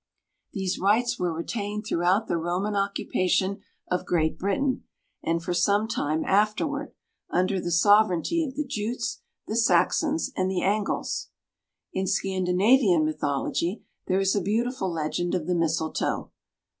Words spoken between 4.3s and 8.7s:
Britain, and for some time afterward, under the sovereignty of the